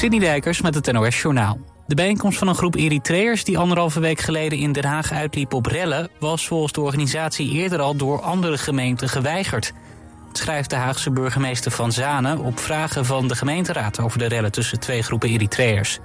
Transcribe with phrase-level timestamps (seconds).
[0.00, 1.58] Sidney Dijkers met het NOS Journaal.
[1.86, 5.66] De bijeenkomst van een groep Eritreërs die anderhalve week geleden in Den Haag uitliep op
[5.66, 6.10] rellen...
[6.18, 9.72] was volgens de organisatie eerder al door andere gemeenten geweigerd.
[10.32, 14.00] Schrijft de Haagse burgemeester Van Zanen op vragen van de gemeenteraad...
[14.00, 15.98] over de rellen tussen twee groepen Eritreërs.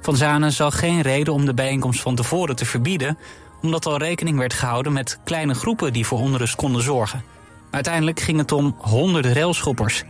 [0.00, 3.18] Van Zanen zag geen reden om de bijeenkomst van tevoren te verbieden...
[3.62, 7.22] omdat al rekening werd gehouden met kleine groepen die voor onrust konden zorgen.
[7.70, 10.04] Uiteindelijk ging het om honderden railschoppers.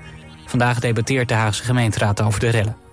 [0.47, 2.89] Vandaag debatteert de Haagse gemeenteraad over de rellen.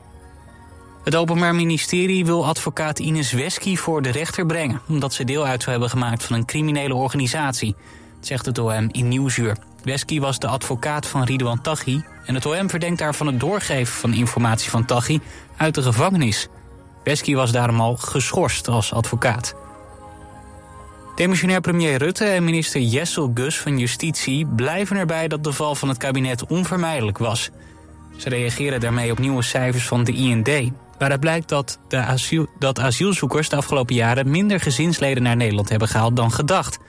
[1.07, 4.81] Het Openbaar Ministerie wil advocaat Ines Wesky voor de rechter brengen...
[4.87, 7.75] omdat ze deel uit zou hebben gemaakt van een criminele organisatie.
[8.19, 9.57] zegt het OM in Nieuwsuur.
[9.83, 12.01] Wesky was de advocaat van Ridouan Taghi...
[12.25, 15.19] en het OM verdenkt haar van het doorgeven van informatie van Taghi
[15.57, 16.47] uit de gevangenis.
[17.03, 19.55] Wesky was daarom al geschorst als advocaat.
[21.15, 25.89] Demissionair premier Rutte en minister Jessel Gus van Justitie blijven erbij dat de val van
[25.89, 27.49] het kabinet onvermijdelijk was.
[28.17, 30.49] Ze reageren daarmee op nieuwe cijfers van de IND.
[30.97, 35.87] Waaruit blijkt dat, de asiel, dat asielzoekers de afgelopen jaren minder gezinsleden naar Nederland hebben
[35.87, 36.79] gehaald dan gedacht.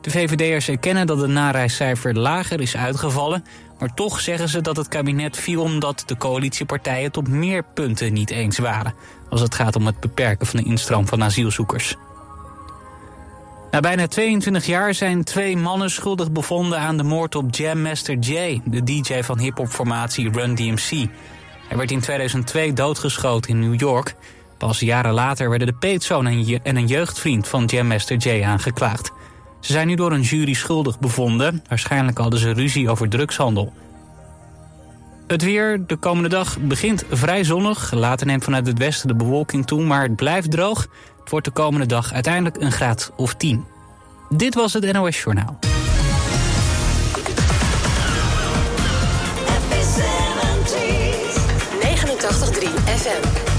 [0.00, 3.44] De VVD'ers erkennen dat het nareiscijfer lager is uitgevallen,
[3.78, 8.30] maar toch zeggen ze dat het kabinet viel omdat de coalitiepartijen tot meer punten niet
[8.30, 8.94] eens waren.
[9.30, 11.96] Als het gaat om het beperken van de instroom van asielzoekers.
[13.70, 18.18] Na bijna 22 jaar zijn twee mannen schuldig bevonden aan de moord op Jam Master
[18.18, 21.08] Jay, de DJ van hip-hopformatie Run DMC.
[21.68, 24.14] Hij werd in 2002 doodgeschoten in New York.
[24.58, 26.26] Pas jaren later werden de peetzoon
[26.62, 29.12] en een jeugdvriend van Jam Master Jay aangeklaagd.
[29.60, 31.62] Ze zijn nu door een jury schuldig bevonden.
[31.68, 33.72] Waarschijnlijk hadden ze ruzie over drugshandel.
[35.26, 37.92] Het weer de komende dag begint vrij zonnig.
[37.92, 40.86] Later neemt vanuit het westen de bewolking toe, maar het blijft droog.
[41.20, 43.64] Het wordt de komende dag uiteindelijk een graad of 10.
[44.28, 45.58] Dit was het NOS Journaal.
[52.94, 53.53] FM.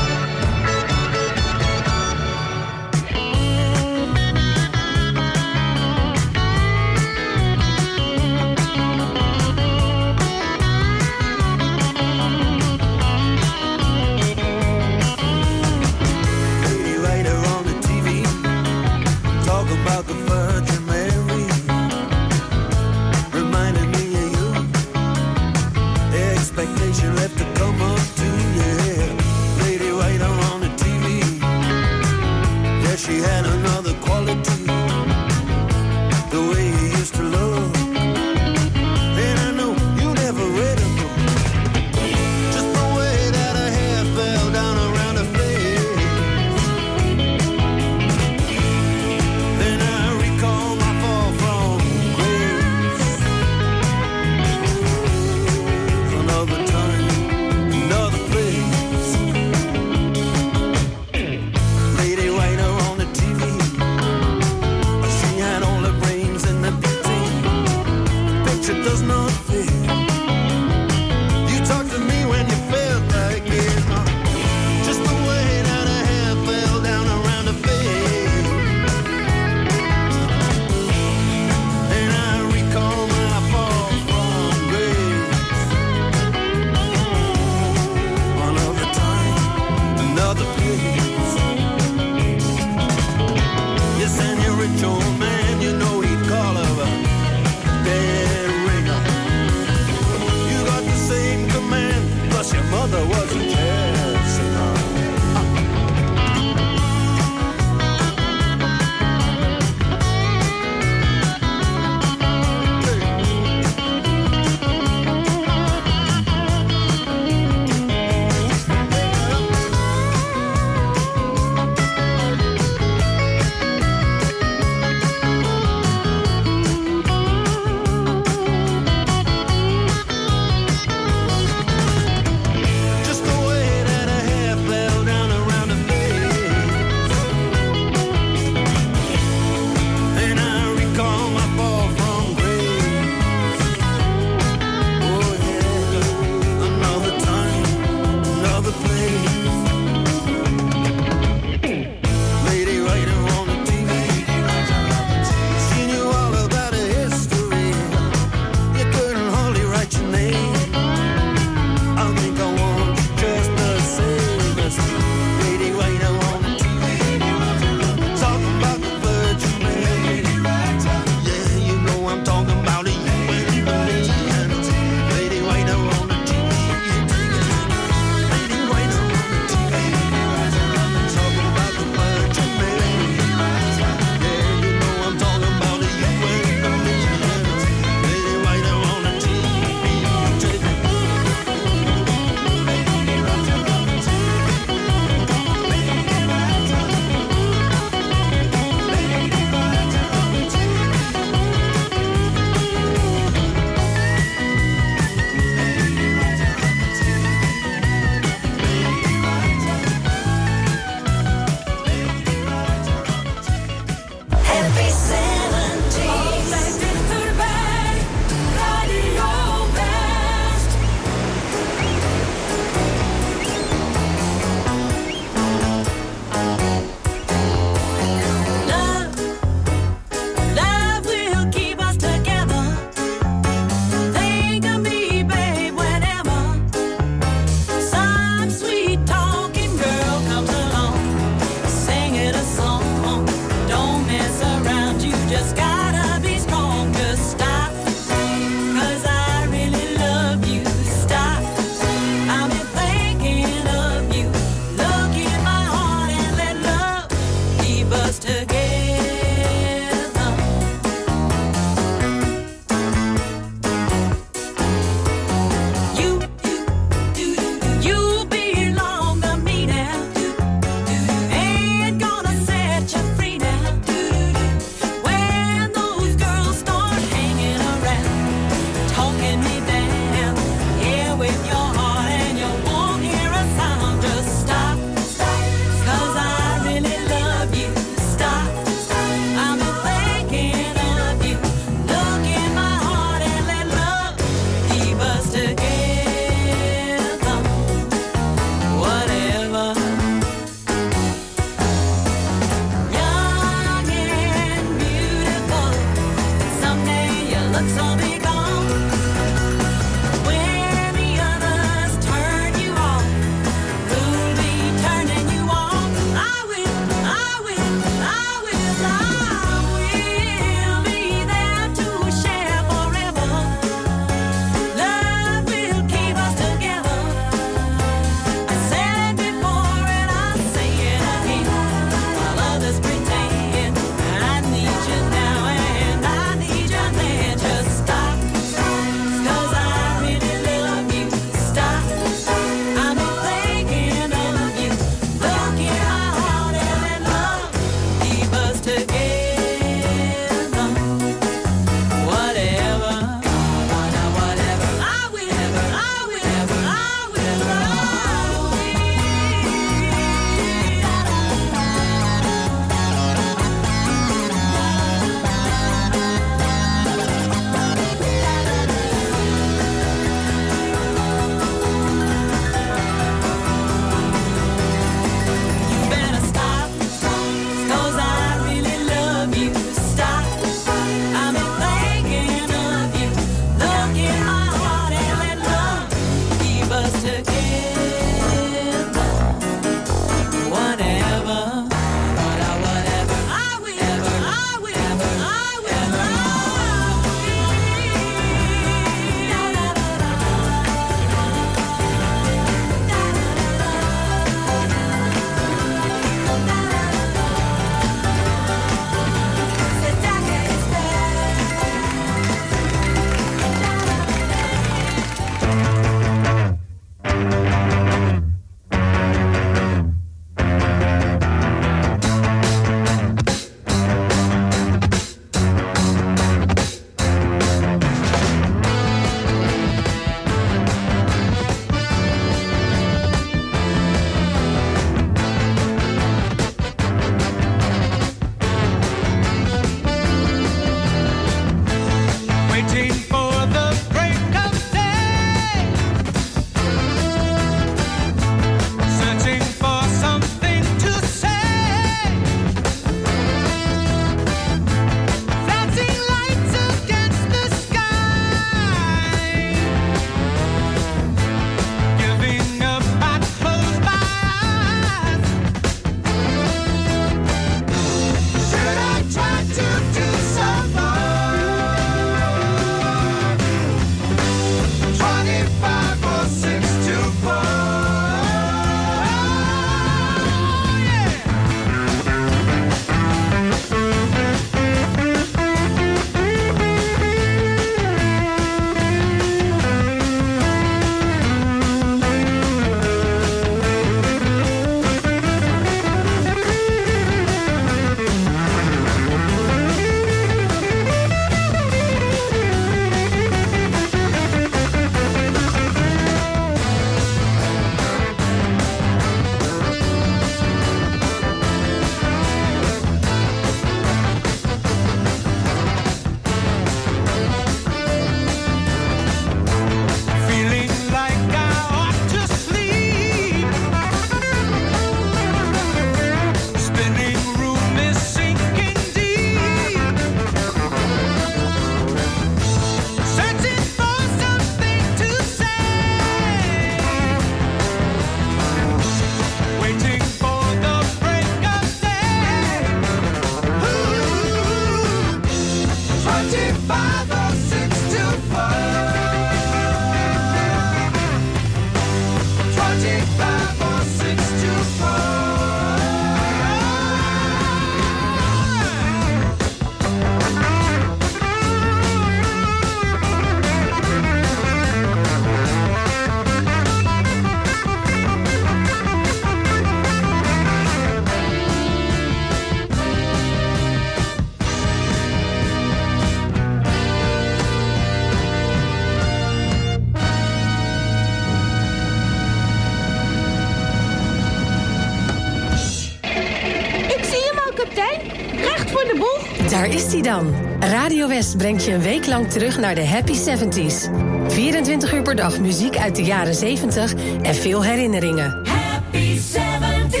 [590.04, 590.34] Hij dan.
[590.60, 593.90] Radio West brengt je een week lang terug naar de Happy 70s.
[594.28, 598.46] 24 uur per dag muziek uit de jaren 70 en veel herinneringen.
[598.48, 600.00] Happy 70s.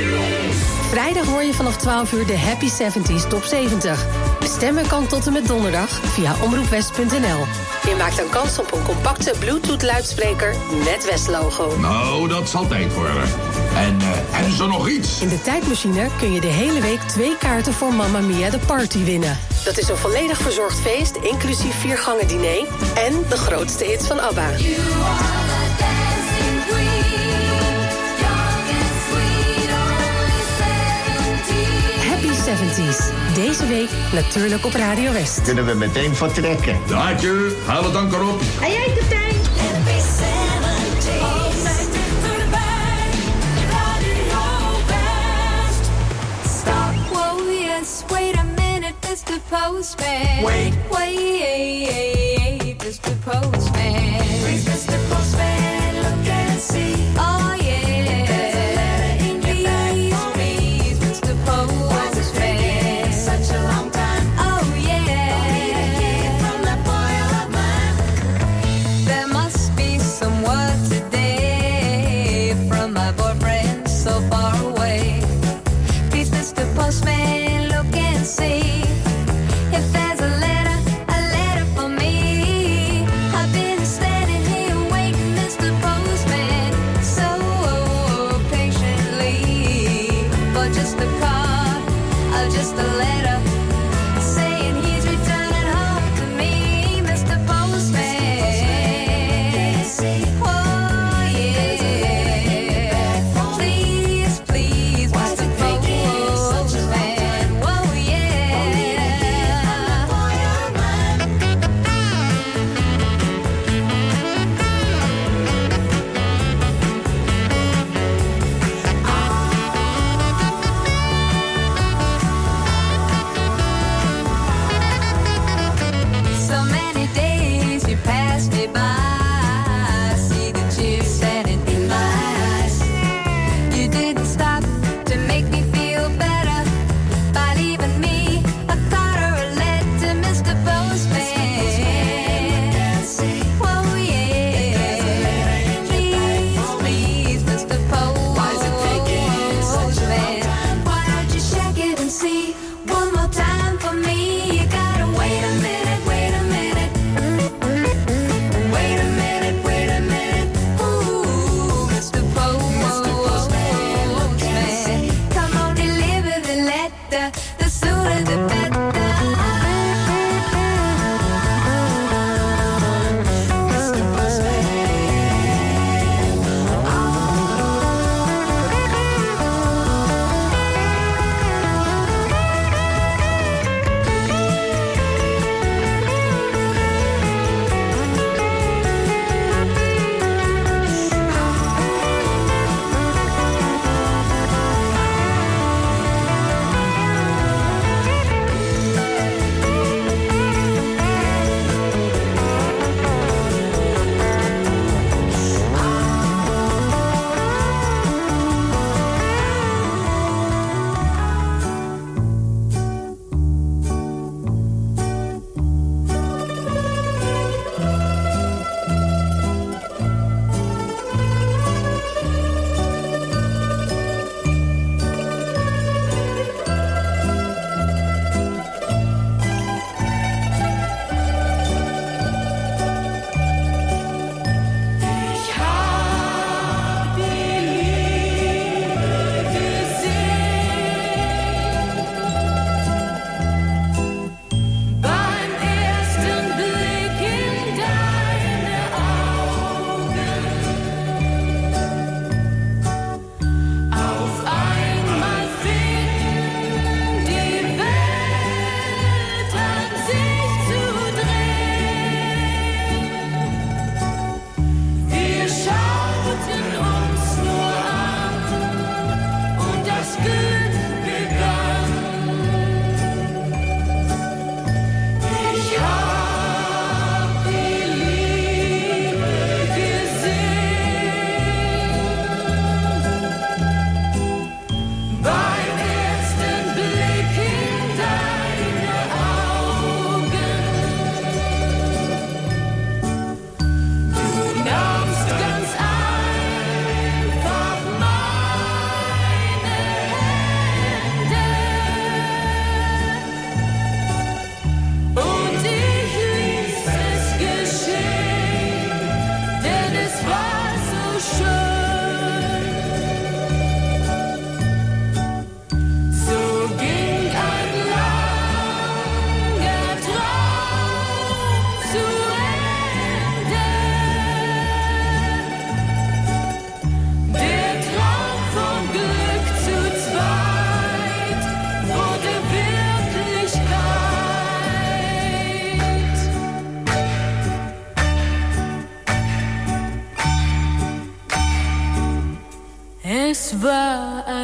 [0.90, 4.29] Vrijdag hoor je vanaf 12 uur de Happy 70s Top 70.
[4.44, 7.44] Stemmen kan tot en met donderdag via omroepwest.nl.
[7.88, 10.54] Je maakt dan kans op een compacte Bluetooth-luidspreker
[10.84, 11.76] met West-logo.
[11.78, 13.22] Nou, dat zal tijd worden.
[13.74, 13.98] En
[14.40, 15.20] uh, is er nog iets?
[15.20, 19.04] In de tijdmachine kun je de hele week twee kaarten voor Mamma Mia de Party
[19.04, 19.38] winnen.
[19.64, 22.66] Dat is een volledig verzorgd feest, inclusief vier gangen diner...
[22.94, 24.48] en de grootste hits van ABBA.
[32.60, 33.34] 70s.
[33.34, 35.42] Deze week natuurlijk op Radio West.
[35.42, 36.76] Kunnen we meteen vertrekken?
[36.88, 38.40] Daadje, haal het anker op.
[38.62, 39.34] En jij, kapitein?
[39.56, 41.20] Happy 70s.
[41.22, 43.10] Altijd dichterbij.
[43.70, 44.40] Radio
[44.86, 45.90] West.
[46.58, 49.40] Stop, whoa, yes, wait a minute, Mr.
[49.48, 50.44] Postman.
[50.44, 50.74] Wait.
[50.90, 53.14] Wait, Mr.
[53.24, 54.16] Postman.
[54.42, 54.98] Please, Mr.
[55.08, 56.94] Postman, look and see.
[57.16, 57.54] Oh,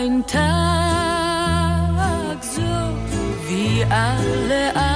[0.07, 0.39] ein Tag
[2.41, 2.63] so
[3.49, 4.96] wie alle anderen.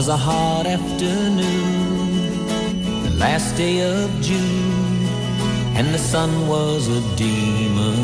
[0.00, 1.42] Was a hot afternoon,
[3.02, 5.06] the last day of June,
[5.76, 7.96] and the sun was a demon.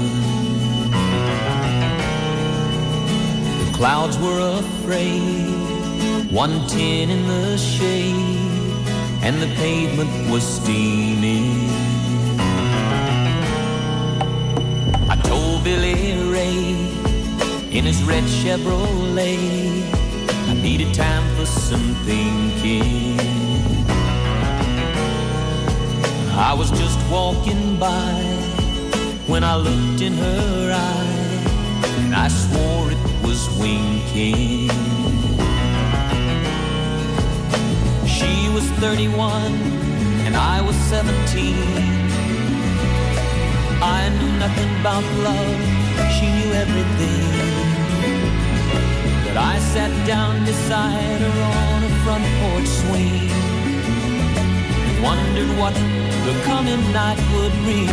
[3.61, 5.49] The clouds were afraid,
[6.31, 8.77] one tin in the shade,
[9.23, 11.71] and the pavement was steaming.
[15.09, 16.59] I told Billy Ray
[17.71, 20.06] in his red Chevrolet.
[20.67, 23.21] Needed time for some thinking.
[26.33, 28.15] I was just walking by
[29.29, 34.69] when I looked in her eye, and I swore it was winking.
[38.17, 39.53] She was 31,
[40.27, 41.55] and I was 17.
[43.81, 45.61] I knew nothing about love,
[46.17, 47.66] she knew everything.
[49.37, 53.29] But I sat down beside her on a front porch swing
[54.89, 55.75] and wondered what
[56.25, 57.87] the coming night would bring.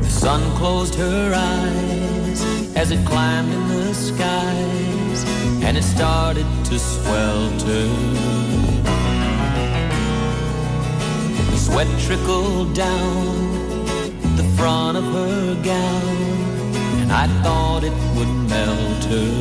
[0.00, 2.42] The sun closed her eyes
[2.74, 5.24] as it climbed in the skies
[5.62, 9.03] and it started to swelter.
[11.74, 13.34] Sweat trickled down
[14.36, 19.32] the front of her gown, and I thought it would melt her.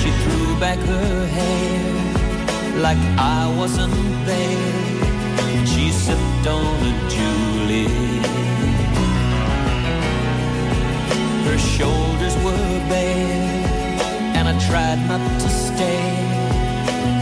[0.00, 3.94] She threw back her hair like I wasn't
[4.26, 4.84] there,
[5.56, 7.88] and she sipped on a julep.
[11.46, 13.64] Her shoulders were bare,
[14.36, 16.33] and I tried not to stare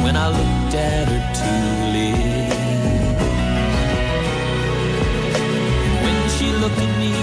[0.03, 2.53] when I looked at her tulip.
[6.05, 7.15] When she looked at me,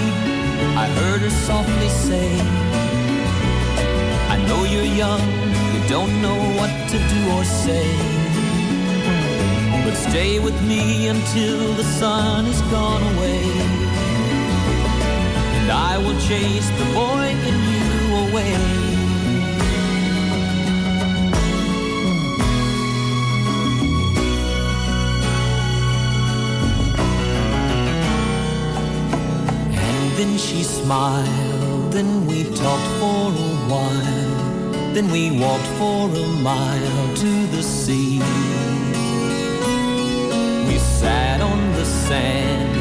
[0.83, 2.29] I heard her softly say,
[4.33, 5.25] I know you're young,
[5.73, 7.89] you don't know what to do or say.
[9.83, 13.43] But stay with me until the sun has gone away.
[15.57, 18.88] And I will chase the boy in you away.
[30.39, 31.91] She smiled.
[31.91, 34.93] Then we talked for a while.
[34.93, 38.19] Then we walked for a mile to the sea.
[40.67, 42.71] We sat on the sand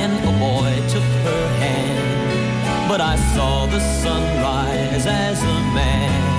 [0.00, 2.88] and a boy took her hand.
[2.88, 6.35] But I saw the sunrise as a man.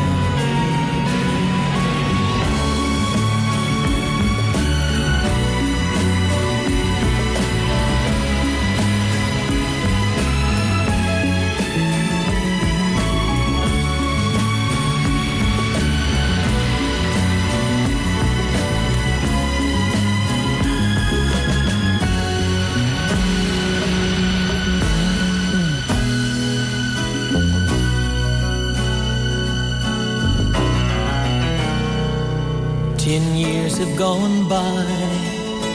[33.80, 34.86] Have gone by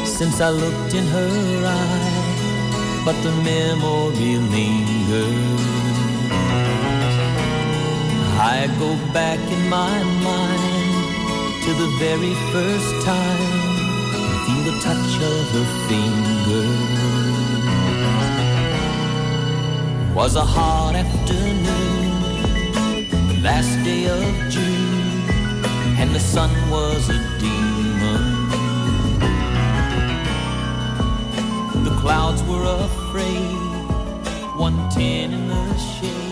[0.04, 5.60] since I looked in her eye, but the memory lingers.
[8.54, 11.04] I go back in my mind
[11.64, 13.52] to the very first time,
[14.16, 16.92] and feel the touch of her fingers.
[20.14, 22.22] Was a hot afternoon,
[23.42, 24.92] last day of June
[26.02, 27.71] and the sun was a demon.
[32.02, 33.86] Clouds were afraid,
[34.58, 36.22] 110 in the shade.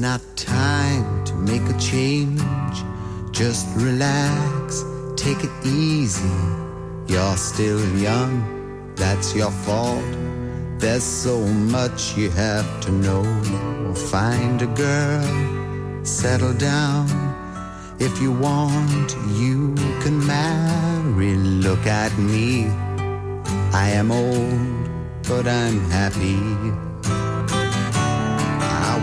[0.00, 2.40] Not time to make a change.
[3.30, 4.84] Just relax,
[5.16, 6.38] take it easy.
[7.06, 10.04] You're still young, that's your fault.
[10.78, 13.24] There's so much you have to know.
[14.10, 17.08] Find a girl, settle down.
[17.98, 21.34] If you want, you can marry.
[21.36, 22.66] Look at me.
[23.72, 24.88] I am old,
[25.26, 26.36] but I'm happy.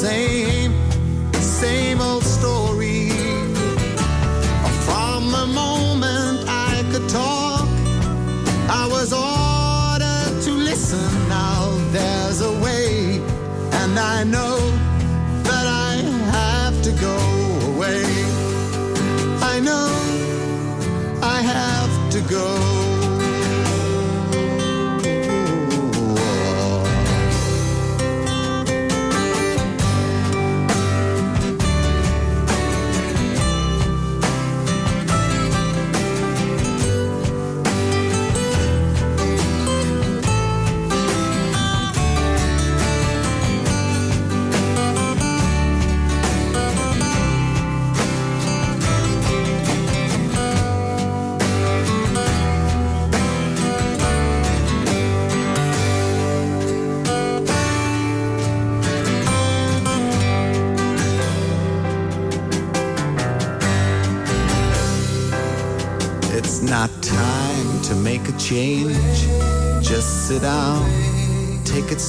[0.00, 0.39] Same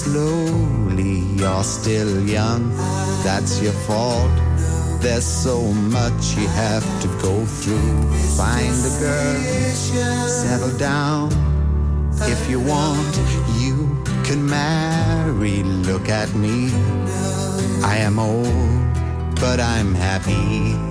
[0.04, 1.20] slowly.
[1.40, 2.70] You're still young,
[3.24, 4.32] that's your fault.
[5.02, 5.62] There's so
[5.98, 7.94] much you have to go through.
[8.38, 11.30] Find a girl, settle down.
[12.34, 13.14] If you want,
[13.62, 13.76] you
[14.24, 15.64] can marry.
[15.90, 16.70] Look at me.
[17.84, 20.91] I am old, but I'm happy.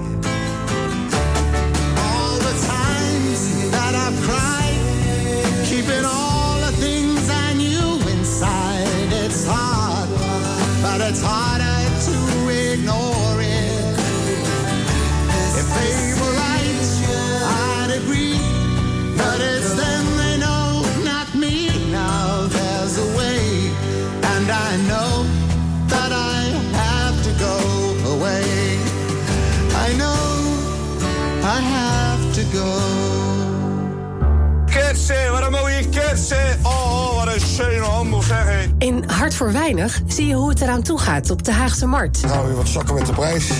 [39.41, 42.21] Voor Weinig zie je hoe het eraan toe gaat op de Haagse Markt.
[42.21, 43.51] Dan gaan we weer wat zakken met de prijs.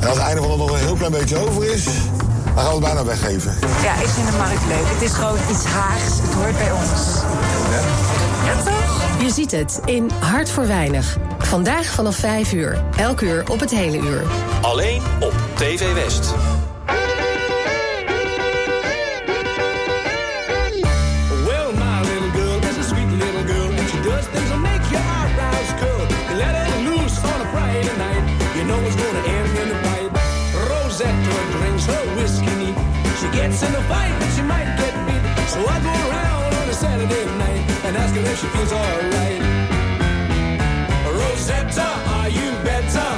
[0.00, 1.92] En als het einde van de nog een heel klein beetje over is, dan
[2.54, 3.54] gaan we het bijna weggeven.
[3.82, 4.84] Ja, ik vind de markt leuk.
[4.84, 6.18] Het is gewoon iets Haags.
[6.22, 7.20] Het hoort bij ons.
[8.44, 9.22] Ja, toch?
[9.22, 11.16] Je ziet het in Hart voor Weinig.
[11.38, 12.82] Vandaag vanaf 5 uur.
[12.96, 14.22] Elk uur op het hele uur.
[14.62, 16.34] Alleen op TV West.
[33.62, 35.22] In a fight, but she might get beat.
[35.48, 39.40] So I go around on a Saturday night and ask her if she feels alright.
[41.18, 43.11] Rosetta, are you better?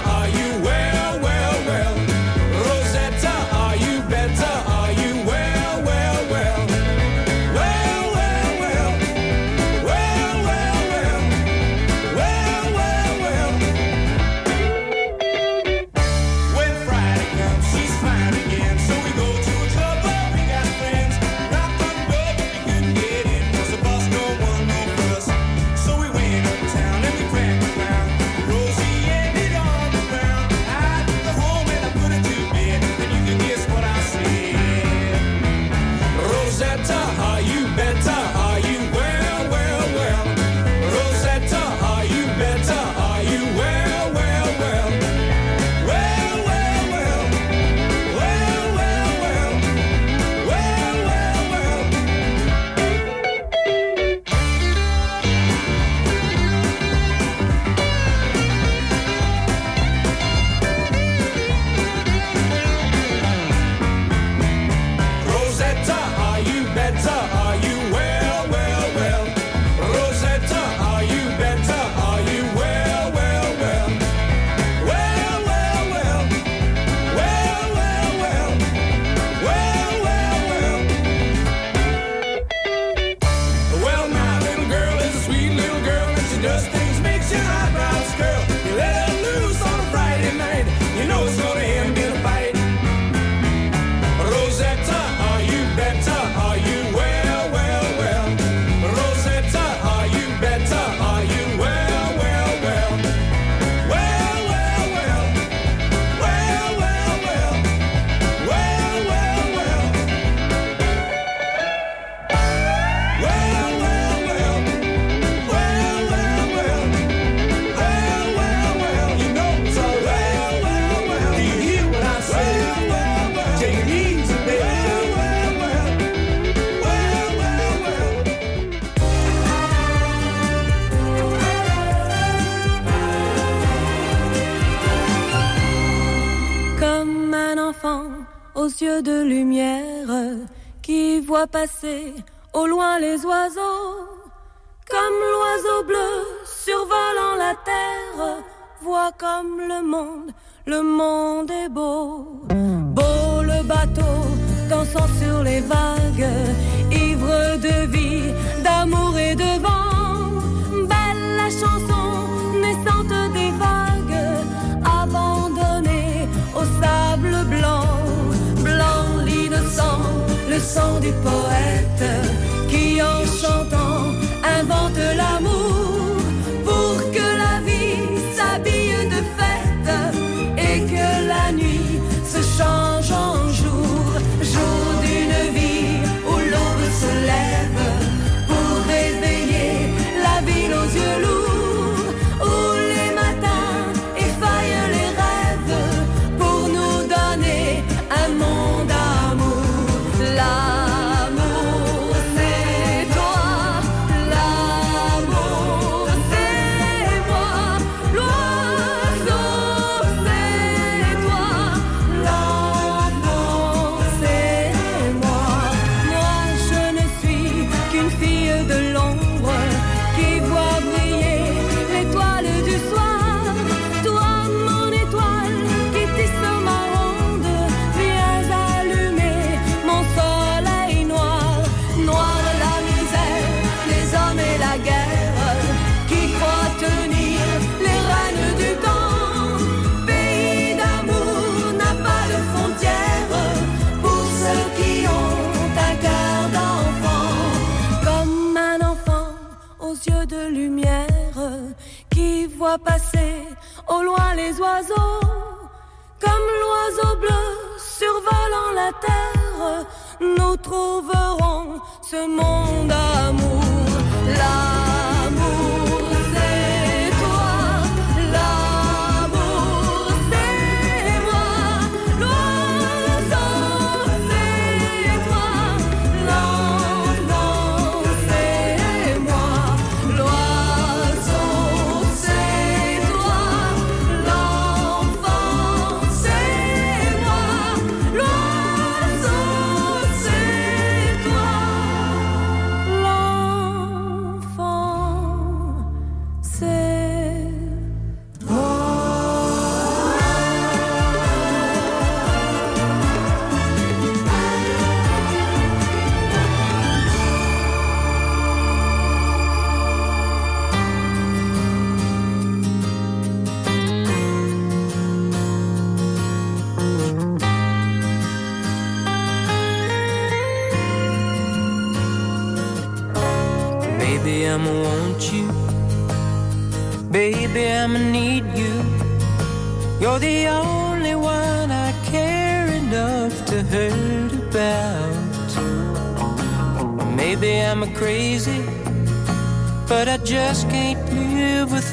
[260.65, 263.14] retrouverons ce monde.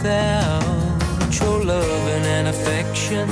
[0.01, 3.27] without your loving and affection,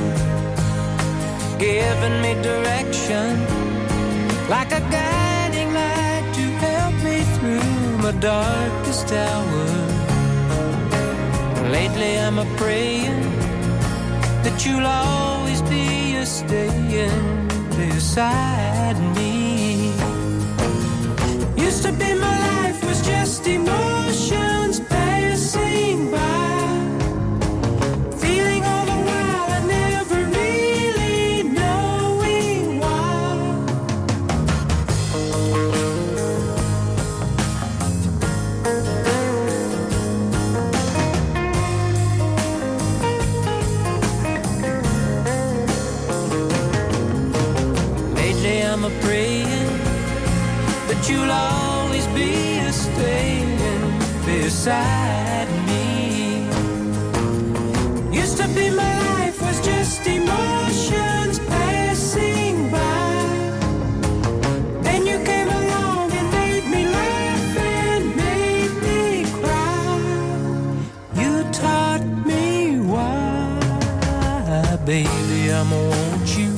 [1.57, 3.29] giving me direction
[4.47, 9.65] like a guiding light to help me through my darkest hour.
[11.71, 13.21] Lately, I'm a praying
[14.43, 17.47] that you'll always be a staying
[17.77, 18.68] beside.
[74.89, 76.48] baby, I'm want you.